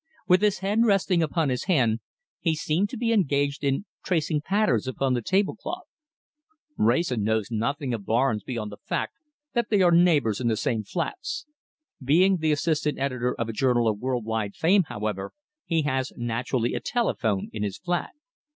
[0.27, 1.99] With his head resting upon his hand,
[2.39, 5.83] he seemed to be engaged in tracing patterns upon the tablecloth.
[6.75, 9.13] "Wrayson knows nothing of Barnes beyond the fact
[9.53, 11.45] that they are neighbours in the same flats.
[12.03, 15.33] Being the assistant editor of a journal of world wide fame, however,
[15.65, 18.09] he has naturally a telephone in his flat.